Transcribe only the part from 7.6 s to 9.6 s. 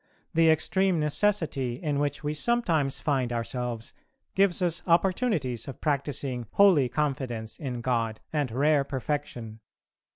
God and rare perfection.